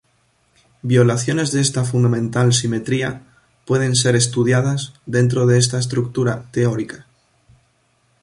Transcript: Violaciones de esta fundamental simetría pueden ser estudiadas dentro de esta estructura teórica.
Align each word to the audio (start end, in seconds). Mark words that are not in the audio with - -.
Violaciones 0.81 1.51
de 1.51 1.61
esta 1.61 1.85
fundamental 1.85 2.53
simetría 2.53 3.21
pueden 3.67 3.95
ser 3.95 4.15
estudiadas 4.15 4.93
dentro 5.05 5.45
de 5.45 5.59
esta 5.59 5.77
estructura 5.77 6.49
teórica. 6.49 7.05